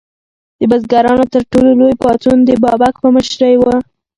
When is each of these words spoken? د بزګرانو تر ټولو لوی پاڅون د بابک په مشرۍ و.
د 0.59 0.61
بزګرانو 0.71 1.25
تر 1.33 1.41
ټولو 1.51 1.69
لوی 1.79 1.93
پاڅون 2.01 2.37
د 2.45 2.49
بابک 2.63 2.93
په 3.03 3.07
مشرۍ 3.15 3.53
و. 3.57 3.63